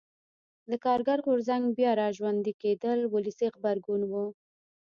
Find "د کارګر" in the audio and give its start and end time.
0.69-1.19